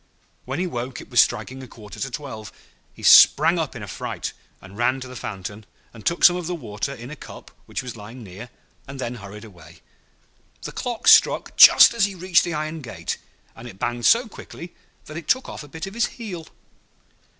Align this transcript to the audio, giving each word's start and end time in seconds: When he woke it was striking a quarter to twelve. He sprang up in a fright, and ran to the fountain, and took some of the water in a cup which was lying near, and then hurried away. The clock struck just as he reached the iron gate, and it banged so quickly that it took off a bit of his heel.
When 0.45 0.57
he 0.57 0.65
woke 0.65 0.99
it 0.99 1.11
was 1.11 1.21
striking 1.21 1.61
a 1.61 1.67
quarter 1.67 1.99
to 1.99 2.09
twelve. 2.09 2.51
He 2.91 3.03
sprang 3.03 3.59
up 3.59 3.75
in 3.75 3.83
a 3.83 3.87
fright, 3.87 4.33
and 4.59 4.75
ran 4.75 4.99
to 5.01 5.07
the 5.07 5.15
fountain, 5.15 5.63
and 5.93 6.03
took 6.03 6.23
some 6.23 6.35
of 6.37 6.47
the 6.47 6.55
water 6.55 6.91
in 6.91 7.11
a 7.11 7.15
cup 7.15 7.51
which 7.67 7.83
was 7.83 7.95
lying 7.95 8.23
near, 8.23 8.49
and 8.87 8.97
then 8.99 9.13
hurried 9.13 9.45
away. 9.45 9.81
The 10.63 10.71
clock 10.71 11.07
struck 11.07 11.55
just 11.55 11.93
as 11.93 12.05
he 12.05 12.15
reached 12.15 12.43
the 12.45 12.55
iron 12.55 12.81
gate, 12.81 13.19
and 13.55 13.67
it 13.67 13.77
banged 13.77 14.07
so 14.07 14.27
quickly 14.27 14.73
that 15.05 15.17
it 15.17 15.27
took 15.27 15.47
off 15.47 15.61
a 15.61 15.67
bit 15.67 15.85
of 15.85 15.93
his 15.93 16.07
heel. 16.07 16.47